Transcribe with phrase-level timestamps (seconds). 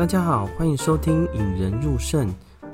[0.00, 2.26] 大家好，欢迎收听《引人入胜》，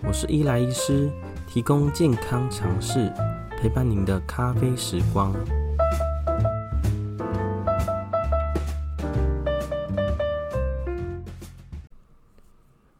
[0.04, 1.10] 我是伊莱医师，
[1.48, 3.12] 提供健康常识，
[3.58, 5.34] 陪伴您的咖啡时光。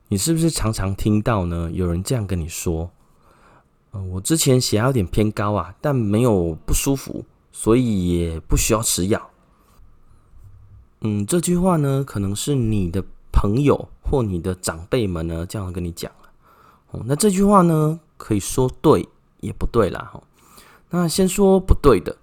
[0.09, 1.71] 你是不是常常听到呢？
[1.71, 2.91] 有人这样跟你说
[3.93, 9.31] ：“呃，我之前血压有点偏高啊，但没有不舒服，所以也不需要吃药。”
[11.03, 13.05] 嗯，这句话呢，可能是你的
[13.37, 16.11] 朋友或你的长辈们呢这样跟你讲。
[16.91, 19.07] 哦，那这句话呢，可以说对
[19.41, 20.11] 也不对啦。
[20.13, 20.23] 哈，
[20.89, 22.17] 那先说不对的。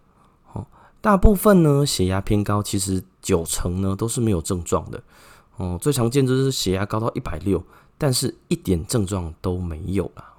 [0.53, 0.66] 哦，
[1.02, 5.03] 大部分呢血压偏高，其实九成呢都是没有症状的。
[5.58, 7.64] 哦，最常见就是血压高到一百六，
[7.98, 10.34] 但是一点症状都没有啦。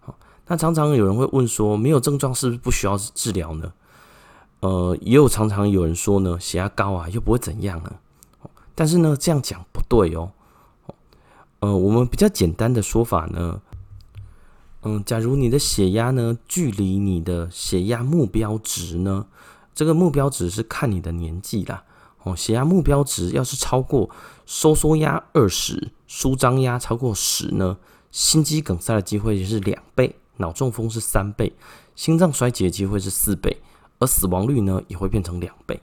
[0.00, 0.14] 好，
[0.46, 3.72] 那常常有人会问说，没有症状是不是不需要治疗呢？
[4.60, 7.92] 呃，也有常常有人说呢，血压高啊，又不会怎样呢？
[8.80, 10.32] 但是呢，这样讲不对哦。
[11.58, 13.60] 呃，我们比较简单的说法呢，
[14.80, 19.26] 嗯，假如你的血压呢，距离你的血压目标值呢，
[19.74, 21.84] 这个目标值是看你的年纪啦。
[22.22, 24.08] 哦，血压目标值要是超过
[24.46, 27.76] 收缩压二十，舒张压超过十呢，
[28.10, 31.52] 心肌梗塞的机会是两倍，脑中风是三倍，
[31.94, 33.60] 心脏衰竭机会是四倍。
[33.98, 35.78] 而死亡率呢，也会变成两倍。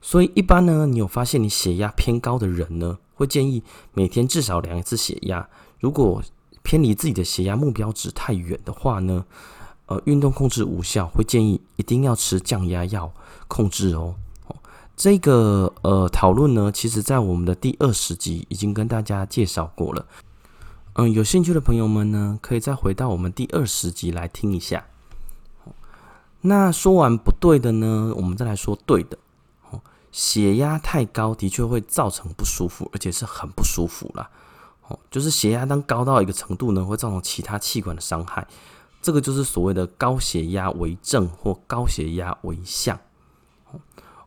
[0.00, 5.48] 所以一般呢，你有发现你血压偏高的人呢，会建议每天至少量一次血压。
[5.80, 6.22] 如果
[6.62, 9.24] 偏离自己的血压目标值太远的话呢，
[9.86, 13.12] 呃，运动控制无效，会建议一定要吃降压药
[13.48, 14.14] 控制哦。
[14.96, 20.06] 这个呃讨论呢，其实在我们的第二十集已经跟大家介绍过了。
[20.94, 24.86] 嗯，有兴趣的朋友们呢，可以再回到我们第二十集来听一下。
[26.40, 29.16] 那说完不对的呢，我们再来说对的。
[30.18, 34.28] 血压太高的确会造成不舒服，而且是很不舒服啦。
[34.88, 38.44] 哦，就是血压当高到一个程度呢，会造成其他器官的伤害。
[39.00, 42.98] 这个就是所谓的高血压为症或高血压为象。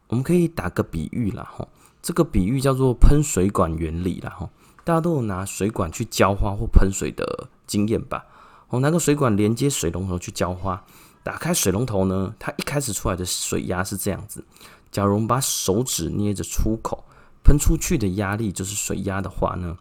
[0.07, 1.67] 我们可以打个比喻啦，哈，
[2.01, 4.49] 这个比喻叫做喷水管原理啦，哈，
[4.85, 8.23] 大家都有拿水管去浇花或喷水的经验吧？
[8.69, 10.81] 哦，拿个水管连接水龙头去浇花。
[11.21, 14.45] 打开水龙头呢，它一开始出来的水压是这样子。
[14.91, 17.03] 假如我们把手指捏着出口，
[17.43, 19.77] 喷出去的压力就是水压的话呢，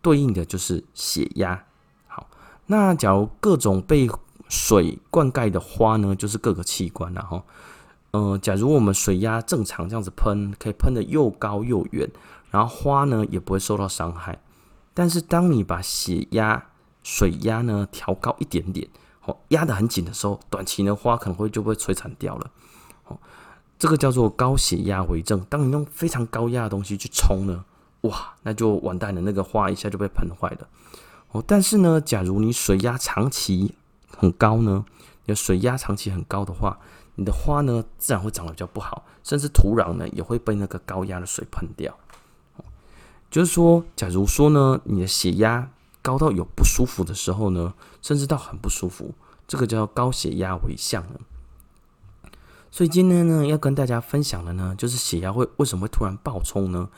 [0.00, 1.64] 对应的就是血压。
[2.06, 2.28] 好，
[2.66, 4.08] 那假如各种被
[4.48, 7.42] 水灌溉的花呢，就是各个器官，然后，
[8.12, 12.10] 呃，假如我们水压正常这样子喷，可以喷得又高又远，
[12.50, 14.40] 然后花呢也不会受到伤害。
[14.94, 16.66] 但是当你把血压、
[17.02, 18.88] 水压呢调高一点点。
[19.26, 22.50] 哦，压得很紧的时候，短期的花可能会就被摧残掉了。
[23.06, 23.18] 哦，
[23.78, 25.44] 这个叫做高血压为症。
[25.48, 27.64] 当你用非常高压的东西去冲呢，
[28.02, 30.68] 哇，那就完蛋了，那个花一下就被喷坏了。
[31.32, 33.74] 哦，但是呢，假如你水压长期
[34.16, 34.84] 很高呢，
[35.24, 36.78] 你的水压长期很高的话，
[37.16, 41.96] 你的花呢自然会长得比较不好，甚至土壤呢也会被那个高压的水喷掉。
[43.30, 45.68] 就是说，假如说呢，你的血压
[46.00, 49.12] 高到有不舒服的时候呢，甚至到很不舒服，
[49.48, 51.04] 这个叫高血压为象。
[52.74, 56.88] 所以今天呢，要跟大家分享的呢，就是血压会为什么会突然暴冲呢？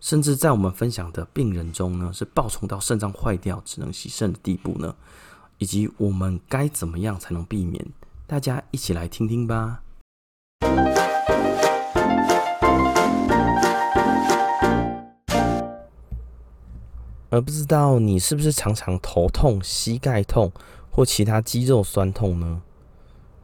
[0.00, 4.92] 甚至在我们分享的病人中呢，是暴冲到肾脏坏掉、只能洗肾的地步呢？
[5.58, 7.86] 以及我们该怎么样才能避免？
[8.26, 9.82] 大家一起来听听吧。
[17.28, 20.50] 而不知道你是不是常常头痛、膝盖痛
[20.90, 22.62] 或其他肌肉酸痛呢？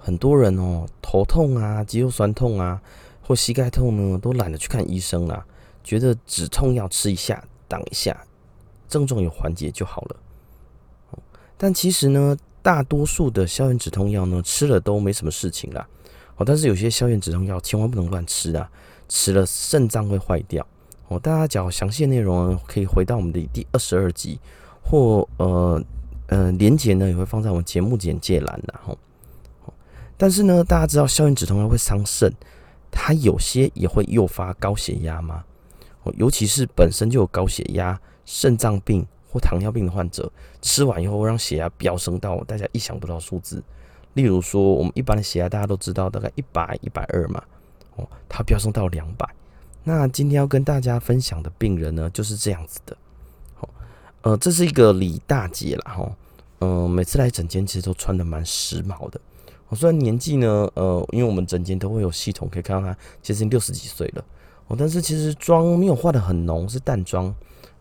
[0.06, 2.80] 很多人哦，头痛啊、肌肉酸痛啊
[3.20, 5.44] 或膝盖痛呢，都懒得去看医生啦，
[5.82, 8.16] 觉得止痛药吃一下、挡一下，
[8.88, 10.16] 症状有缓解就好了。
[11.58, 15.84] 但其实呢，大多数的消炎止痛药呢，吃了都没什么事情啦。
[16.36, 18.70] 哦，但是有些消炎止痛药千万不能乱吃啊，
[19.08, 20.64] 吃了肾脏会坏掉。
[21.08, 24.38] 哦，大家讲详细的内容可以回到我们的第二十二集，
[24.84, 25.82] 或呃
[26.28, 28.96] 呃连结呢也会放在我们节目简介栏的哈。
[30.16, 32.32] 但是呢，大家知道消炎止痛药会伤肾，
[32.90, 35.44] 它有些也会诱发高血压吗？
[36.04, 40.30] 哦，尤其是本身就有高血压、肾脏病或糖尿病的患者，
[40.62, 43.62] 吃完以后会让血压飙升到大家意想不到数字。
[44.14, 47.42] 例如说，我们一般的血压大家都知道大概一百、一百二嘛，
[47.96, 49.28] 哦，它飙升到两百。
[49.84, 52.96] 那今天要跟大家分享的病人呢，就是这样子的。
[53.54, 53.68] 好，
[54.22, 56.16] 呃，这是一个李大姐啦，哈，
[56.60, 59.20] 嗯，每次来诊间其实都穿的蛮时髦的。
[59.68, 64.24] 我虽然年纪呢，呃，因为我们诊间都会有系统可以看到他，其实已经六十几岁了。
[64.68, 67.34] 哦，但是其实妆没有化的很浓，是淡妆。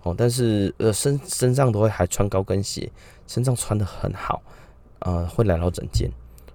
[0.04, 2.92] 哦，但是呃身身上都会还穿高跟鞋，
[3.26, 4.40] 身上穿的很好，
[5.00, 6.08] 呃，会来到诊间。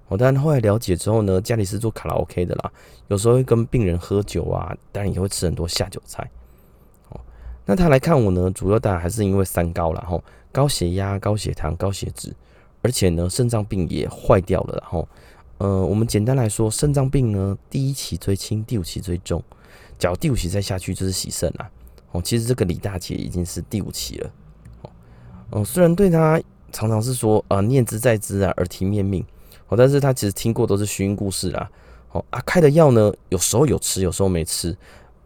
[0.07, 2.71] 哦，但后来了解之后呢，家里是做卡拉 OK 的啦，
[3.09, 6.29] 有时候会跟病人喝酒啊，当然也会吃很多下酒菜。
[7.09, 7.21] 哦，
[7.65, 10.23] 那他来看我呢，主要当然还是因为三高了，吼，
[10.53, 12.33] 高血压、高血糖、高血脂，
[12.83, 15.09] 而且呢，肾脏病也坏掉了，然后，
[15.59, 19.43] 呃，我们简单来说，肾脏病呢，第一期最轻，第五期最重，
[19.99, 21.71] 只要第五期再下去就是洗肾啦。
[22.13, 24.31] 哦，其实这个李大姐已经是第五期了。
[24.83, 24.91] 哦，
[25.53, 26.41] 嗯，虽然对她
[26.73, 29.25] 常常是说啊、呃、念之在兹啊耳提面命，
[29.69, 31.71] 哦，但是她其实听过都是虚音故事啦。
[32.13, 34.77] 哦啊，开的药呢，有时候有吃，有时候没吃，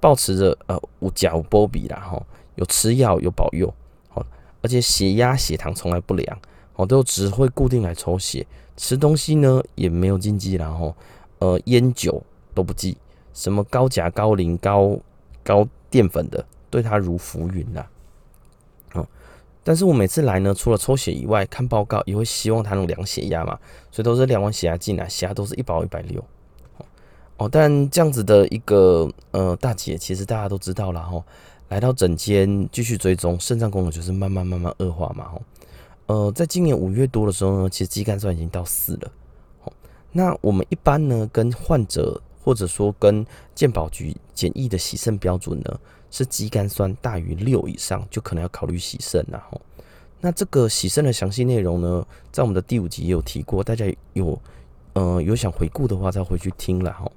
[0.00, 2.22] 保持着呃无假无波比啦，哈，
[2.56, 3.72] 有吃药有保佑，
[4.12, 4.26] 哦，
[4.60, 6.38] 而且血压血糖从来不量，
[6.76, 10.94] 哦，都只会固定来抽血，吃东西呢也没有禁忌，然后
[11.38, 12.22] 呃烟酒
[12.54, 12.96] 都不忌，
[13.32, 14.98] 什么高钾高磷高
[15.42, 16.44] 高淀粉的。
[16.70, 17.86] 对他如浮云呐，
[18.94, 19.06] 哦，
[19.62, 23.56] 但是我每次来呢，除了抽血以外，看报告也会希望他能量血压嘛，
[23.92, 26.20] 所以都是量完血压进来，血压都是一百一百六，
[27.36, 31.24] 哦，但这样子的一个呃大姐，其实大家都知道了哈，
[31.68, 35.40] 来到诊间继续追踪，肾脏功能就是慢慢慢慢恶化嘛，哈，
[36.06, 39.12] 呃，在今年五月多的时候呢，其实肌酐酸已经到四了，
[39.64, 39.72] 哦，
[40.12, 45.80] 那我们一般呢跟患者或者说跟健保局检疫的洗肾标准呢。
[46.16, 49.60] 是肌酐酸大于六以上，就可能要考虑洗肾了哈。
[50.20, 54.40] 那这个洗肾的详细内容呢，在我们的第五集也有提过，大家有
[54.92, 57.10] 呃有想回顾的话，再回去听了哈。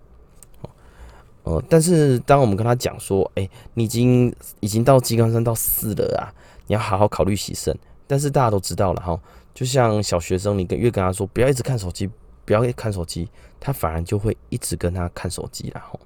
[1.44, 6.34] 呃，但是当我们跟他讲说，哎、你已经已经到肌酐酸到四了啊，
[6.66, 7.78] 你要好好考虑洗肾。
[8.07, 9.19] 但是大家都知道了哈，
[9.54, 12.09] 就像小学生，你跟越跟他说不要一直看手机，
[12.45, 16.00] 不要看手机，他反而就会一直跟他看手机了哈。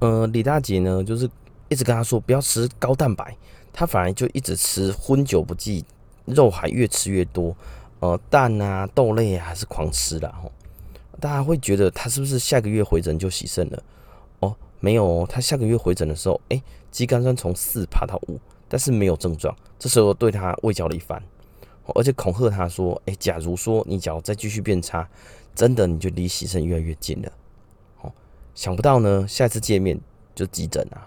[0.00, 1.30] 呃，李大姐呢，就是。
[1.68, 3.34] 一直跟他说不要吃高蛋白，
[3.72, 5.82] 他反而就一直吃荤酒不忌，
[6.26, 7.56] 肉还越吃越多，
[8.00, 10.30] 呃，蛋啊、豆类啊还是狂吃啦。
[10.42, 10.52] 吼。
[11.18, 13.82] 大家会觉得他是不是下个月回诊就喜肾了？
[14.40, 18.38] 哦，没有哦，他下个月回诊的时候，哎、肌酐酸从四爬到五，
[18.72, 19.54] 但是没有症状。
[19.78, 21.22] 这时候对他喂教了一番，
[21.94, 25.06] 而且恐吓他说，哎、假如说你只要再继续变差，
[25.54, 27.30] 真的你就离牺牲越来越近了。
[28.00, 28.10] 哦，
[28.54, 30.00] 想不到呢，下一次见面
[30.34, 31.06] 就急诊啊。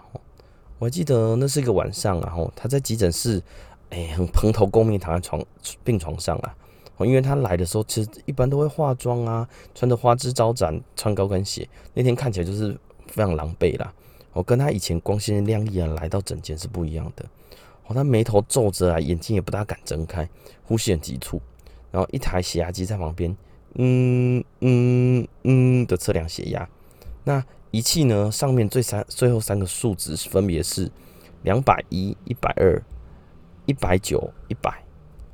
[0.78, 3.42] 我还记得那是一个晚上，然后他在急诊室，
[3.90, 5.44] 哎，很蓬头垢面躺在床
[5.82, 6.54] 病床上啊。
[7.00, 11.68] 因为他来的时候，其实一般都会化妆啊，穿着花枝招展，穿高跟鞋。
[11.94, 12.78] 那天看起来就是
[13.08, 13.92] 非常狼狈啦。
[14.32, 17.24] 我跟他以前光鲜亮丽啊来到诊间是不一样的。
[17.86, 20.28] 哦，他眉头皱着啊，眼睛也不大敢睁开，
[20.64, 21.40] 呼吸很急促。
[21.90, 23.34] 然后一台血压机在旁边，
[23.74, 26.68] 嗯嗯嗯的测量血压。
[27.24, 28.30] 那仪器呢？
[28.30, 30.90] 上面最三最后三个数值分别是
[31.42, 32.82] 两百一、一百二、
[33.66, 34.84] 一百九、一百，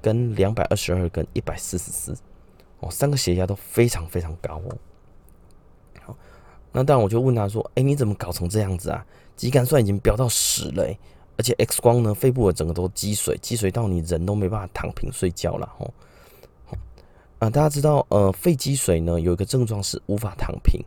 [0.00, 2.16] 跟两百二十二跟一百四十四
[2.80, 4.76] 哦，三个血压都非常非常高哦。
[6.02, 6.16] 好，
[6.72, 9.06] 那当然我就问他说：“哎、你怎么搞成这样子啊？
[9.36, 10.98] 肌酐算已经飙到十了、欸，
[11.36, 15.90] 而且 X 光呢，肺部的整个都积水，积水到你人都没办法躺平睡觉了哦。
[16.66, 16.76] 好，
[17.38, 20.80] 啊，大家知道呃，肺积水呢有一个症状是无法躺平。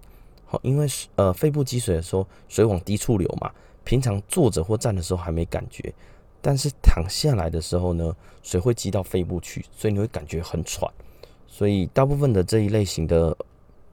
[0.45, 3.51] 好，因为呃肺部积水的时候，水往低处流嘛。
[3.83, 5.93] 平常坐着或站的时候还没感觉，
[6.41, 10.91] 但是躺下来的时候呢，水会积到肺部去，所以你会感觉很喘。
[11.47, 13.37] 所以大部分的这一类型的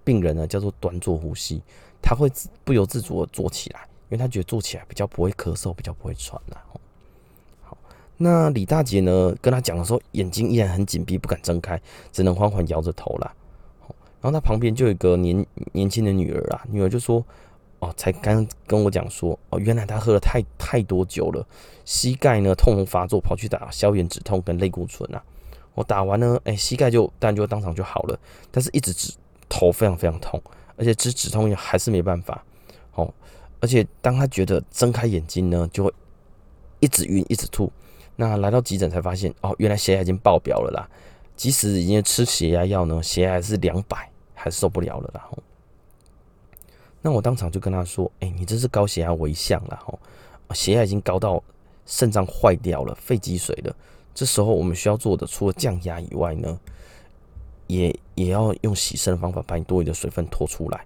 [0.03, 1.61] 病人呢，叫做端坐呼吸，
[2.00, 2.27] 他会
[2.65, 6.62] 不由自主的坐起来，因为他觉得坐起来比较不会咳嗽，比较不会喘啦。
[7.62, 7.78] 好，
[8.19, 11.81] 那李大姐呢，跟他讲的时候，眼睛依然很紧闭，不敢睁开，
[12.12, 13.35] 只能缓缓摇着头啦。
[14.21, 17.25] 然后他旁边就有一个年年轻的女儿啊，女儿就说
[17.81, 21.47] ：“哦，才刚跟我讲说，哦，原来他喝了太太多酒了，
[21.87, 25.25] 膝盖呢痛痛发作，跑去打消炎止痛跟类固醇啊。
[25.75, 28.19] 我打完呢，哎，膝盖就当然就当场就好了，
[28.50, 29.14] 但是一直止
[29.49, 30.38] 头非常非常痛，
[30.76, 32.45] 而且止止痛药还是没办法。
[32.95, 33.11] 哦，
[33.62, 35.95] 而且当他觉得睁开眼睛呢，就会
[36.81, 37.73] 一直晕一直吐。
[38.16, 40.87] 那来到急诊才发现，哦，原来血压已经爆表了啦，
[41.35, 45.38] 即使已经吃血压药呢，血压还是两百。”还受不了了，然后，
[47.00, 49.97] 那我当场就跟他说：“哎、你这是高血压危象了，吼，
[50.52, 51.40] 血压已经高到
[51.87, 53.73] 肾脏坏掉了，肺积水了。
[54.12, 56.59] 这时候我们需要做的，除了降压以外呢，
[57.69, 60.85] 也也要用洗肾的方法把你多余的水分拖出来。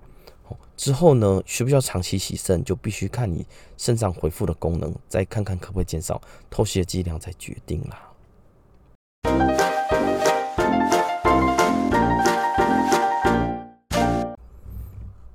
[0.76, 3.46] 之后呢，需不需要长期洗肾，就必须看你
[3.78, 8.02] 肾脏恢复的功能，再看看可不可以减少透析的剂量，再决定啦。”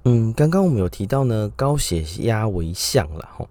[0.03, 3.47] 嗯，刚刚我们有提到呢，高血压为象了哈，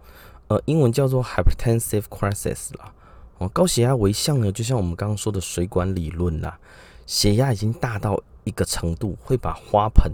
[0.49, 2.93] 呃，英文叫做 hypertensive crisis 啦。
[3.39, 6.59] 哦，高血压危象呢，就像我们刚刚说的水管理论啦，
[7.07, 10.13] 血压已经大到一个程度，会把花盆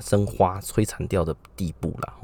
[0.00, 2.14] 生花摧残掉的地步了。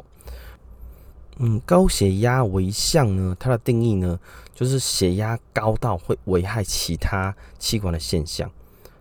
[1.38, 4.20] 嗯，高血压危象呢，它的定义呢，
[4.54, 8.50] 就是血压高到会危害其他器官的现象。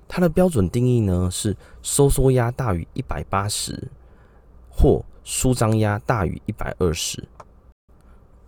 [0.08, 3.88] 它的标准定义呢是收缩压大于一百八十，
[4.70, 7.24] 或舒张压大于一百二十，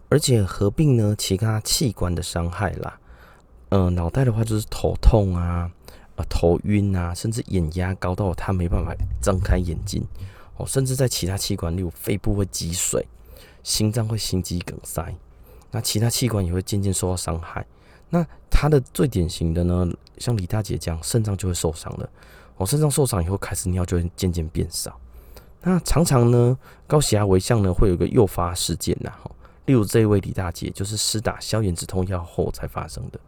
[0.09, 2.99] 而且合并呢其他器官的伤害啦。
[3.69, 5.71] 呃，脑袋的话就是头痛啊，
[6.15, 10.03] 呃，头晕啊，甚至眼压高到他没办法睁开眼睛
[10.57, 13.05] 哦，甚至在其他器官，例如肺部会积水。
[13.63, 15.11] 心脏会心肌梗塞，
[15.71, 17.65] 那其他器官也会渐渐受到伤害。
[18.11, 22.07] 那他的最典型的呢，像李大姐这样，肾脏就会受伤了。
[22.57, 24.95] 哦，肾脏受伤以后，开始尿就会渐渐变少。
[25.63, 26.55] 那常常呢，
[26.85, 29.11] 高血压危象呢，会有一个诱发事件呐。
[29.23, 29.31] 哈，
[29.65, 33.19] 例如这位李大姐，就是施打消炎止痛药后才发生的。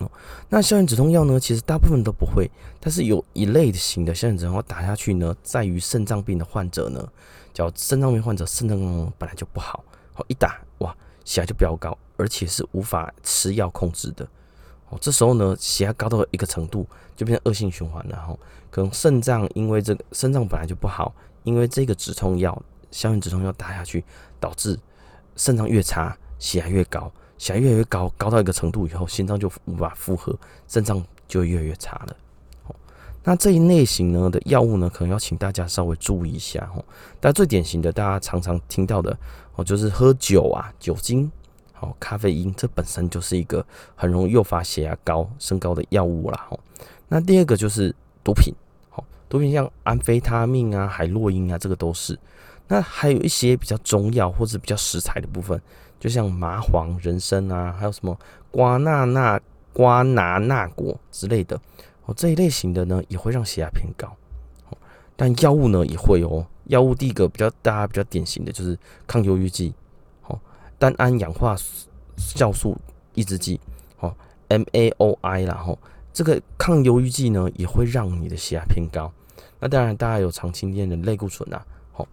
[0.00, 0.10] 哦，
[0.48, 7.08] 那消炎止痛药呢，其实大部分都不会，但是有一类型的消炎止痛药打下去呢，在于肾脏病的患者呢。
[7.52, 8.78] 叫肾脏病患者肾脏
[9.18, 14.24] 本来就不好，好一打哇，血压就飙高，而且是无法吃药控制的。
[14.88, 18.16] 哦，这时候呢，血压高到一个程度，就变成恶性循环了。
[18.16, 18.38] 哈
[18.70, 22.56] 可能肾脏因为这个肾脏本来就不好，因为这个止痛药
[22.92, 24.04] 消炎止痛药打下去，
[24.38, 24.78] 导致
[25.34, 30.36] 肾脏越差，血压越高，血越来越高，高到一个程度以后，心脏就无法负荷，
[30.68, 32.14] 肾脏就越来越差了。
[33.24, 36.84] 那这一类型呢的药物呢，可能要请大家稍微注意一下哦。
[37.18, 39.18] 但最典型的，大家常常听到的
[39.54, 41.32] 哦，就是喝酒啊，酒精，
[41.72, 46.46] 好，咖啡因，这本身就是一个很容易诱发血压高升高的药物啦。
[46.50, 46.60] 哦，
[47.08, 48.54] 那第二个就是毒品，
[48.90, 52.18] 好，毒品像安非他命啊、海洛因啊，这个都是。
[52.68, 55.60] 那还有一些比较中药或者比较食材的部分，
[56.00, 58.18] 就像麻黄、人参啊，还有什么
[58.50, 59.40] 瓜纳纳、
[59.72, 61.60] 瓜拿纳果之类的
[62.06, 62.14] 哦。
[62.16, 64.08] 这一类型的呢，也会让血压偏高，
[64.70, 64.78] 哦
[65.14, 66.44] 但药物呢也会哦。
[66.64, 69.74] 药物第一个比较大家比较典型的就是抗忧郁剂，
[70.26, 70.40] 哦，
[70.78, 71.54] 单胺氧化
[72.16, 72.76] 酵素
[73.14, 73.60] 抑制剂，
[73.98, 74.14] 哦
[74.48, 75.78] ，MAOI 啦，吼，
[76.12, 79.12] 这个抗忧郁剂呢也会让你的血压偏高。
[79.58, 82.08] 那当然，大家有常听见的类固醇啊，好，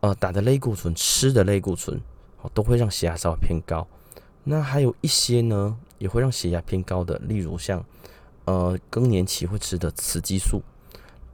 [0.00, 2.00] 呃，打的类固醇、吃的类固醇，
[2.54, 3.86] 都会让血压稍微偏高。
[4.44, 7.84] 那还有一些呢，也会让血压偏高的，例如像。
[8.46, 10.60] 呃，更年期会吃的雌激素，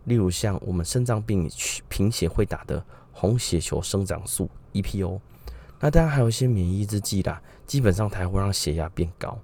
[0.04, 1.50] 例如像我们肾脏病
[1.88, 5.18] 贫血会打的红血球生长素 EPO，
[5.80, 9.38] 那当然还有一些免疫制剂啦，基本上它会让血压变高。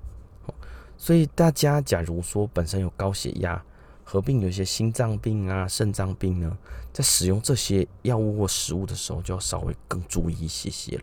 [0.98, 3.64] 所以大家假如说本身有高血压，
[4.04, 6.58] 合并有一些心脏病啊、肾脏病呢，
[6.92, 10.98] 在使用这些药物或食物的时候，就要稍微更注意一些些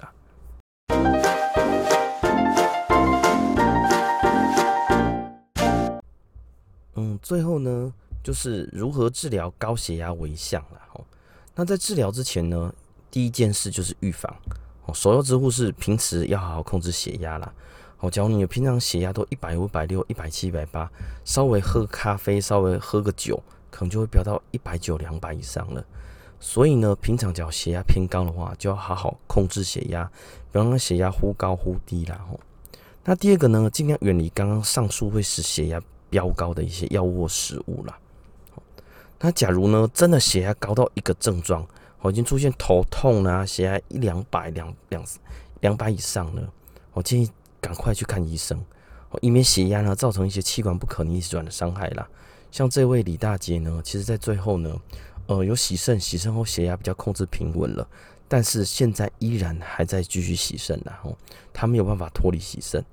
[6.96, 7.20] 嗯。
[7.22, 7.94] 最后呢，
[8.24, 11.06] 就是如何治疗高血压危象了哦。
[11.54, 12.74] 那在治疗之前呢，
[13.12, 14.34] 第一件事就是预防
[14.86, 14.94] 哦。
[14.94, 17.54] 首要之务是平时要好好控制血压啦。
[18.00, 20.90] 哦，假如你平常血压都一百五、百六、一百七、一百八，
[21.26, 25.86] 稍微喝咖啡，稍微喝个酒，可能就会飙到一百九、两百以上了。
[26.40, 30.10] 所以呢，平常只要血压偏高的话，就要好好控制血压，
[30.52, 32.20] 不要让血压忽高忽低啦。
[32.32, 32.40] 哦，
[33.04, 37.98] 那第二个呢，尽量远离刚刚上述会使血压飙高的一些药物食物啦。
[39.20, 41.68] 那假如呢，真的血压高到一个症状，
[42.00, 45.04] 我已经出现头痛啊，血压一两百、两两
[45.60, 46.50] 两百以上了，
[46.94, 47.30] 我建议
[47.60, 48.64] 赶快去看医生，
[49.22, 52.08] 以免血压呢造成一些器官不可逆转的伤害啦。
[52.50, 54.74] 像这位李大姐呢，其实在最后呢，
[55.30, 57.88] 呃，有洗肾，洗肾后血压比较控制平稳了，
[58.28, 61.16] 但是现在依然还在继续洗肾，然后
[61.54, 62.84] 他没有办法脱离洗肾。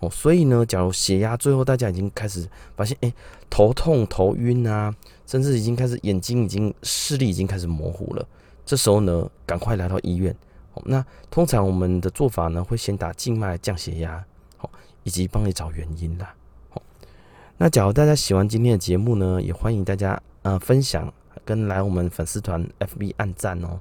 [0.00, 2.46] 哦，所以呢，假如血压最后大家已经开始
[2.76, 3.10] 发现，哎，
[3.48, 4.94] 头痛、头晕啊，
[5.26, 8.28] 甚至已经开始眼睛已经视力已经开始模糊了，
[8.66, 10.36] 这时候呢，赶快来到医院。
[10.84, 14.22] 那通常我们的做法呢，会先打静脉降血压，
[14.58, 14.70] 好，
[15.02, 16.34] 以及帮你找原因啦。
[16.68, 16.82] 好，
[17.56, 21.10] 那假如大家喜欢今天的节目呢，也欢迎大家呃分享
[21.44, 23.80] 跟来我们粉丝团 FB 按赞哦。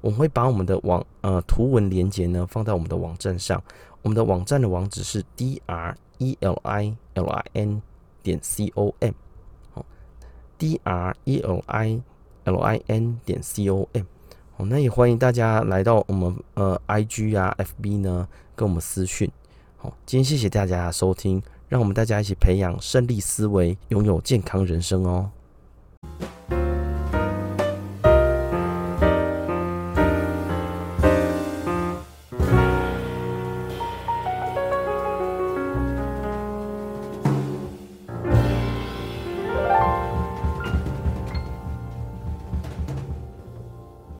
[0.00, 3.62] 我会把我们的网呃图文连接呢放在我们的网站上。
[4.02, 7.82] 我们的网站的网址是 d r e l i l i n
[8.22, 9.12] 点 c o m，
[9.72, 9.84] 好
[10.56, 12.00] ，d r e l i
[12.44, 14.04] l i n 点 c o m，
[14.56, 19.28] 好，那也欢迎大家来到我们呃 i g 啊 f b 呢跟我们私讯，
[19.76, 25.30] 好，今天谢谢大家的收听，让我们大家一起培养胜利思维，拥有健康人生哦。